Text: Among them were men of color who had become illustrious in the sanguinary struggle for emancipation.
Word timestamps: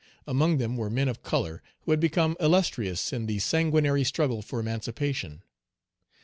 Among 0.25 0.57
them 0.57 0.77
were 0.77 0.89
men 0.89 1.07
of 1.09 1.21
color 1.21 1.61
who 1.81 1.91
had 1.91 1.99
become 1.99 2.35
illustrious 2.39 3.13
in 3.13 3.27
the 3.27 3.37
sanguinary 3.37 4.03
struggle 4.03 4.41
for 4.41 4.59
emancipation. 4.59 5.43